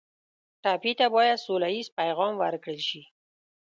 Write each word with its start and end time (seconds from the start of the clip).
ټپي 0.63 0.93
ته 0.99 1.05
باید 1.15 1.43
سوله 1.45 1.67
ییز 1.75 1.87
پیغام 1.99 2.33
ورکړل 2.39 2.79
شي. 2.89 3.01